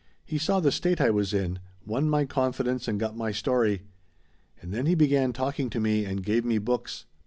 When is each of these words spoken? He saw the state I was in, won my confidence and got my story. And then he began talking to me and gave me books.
He 0.25 0.39
saw 0.39 0.59
the 0.59 0.71
state 0.71 0.99
I 0.99 1.11
was 1.11 1.31
in, 1.31 1.59
won 1.85 2.09
my 2.09 2.25
confidence 2.25 2.87
and 2.87 2.99
got 2.99 3.15
my 3.15 3.31
story. 3.31 3.83
And 4.59 4.73
then 4.73 4.87
he 4.87 4.95
began 4.95 5.31
talking 5.31 5.69
to 5.69 5.79
me 5.79 6.05
and 6.05 6.23
gave 6.25 6.43
me 6.43 6.57
books. 6.57 7.05